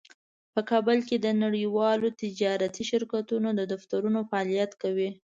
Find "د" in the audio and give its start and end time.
1.19-1.27